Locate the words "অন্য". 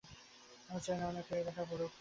1.07-1.19